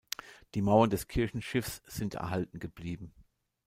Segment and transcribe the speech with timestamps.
[0.55, 3.13] Die Mauern des Kirchenschiffs sind erhalten geblieben.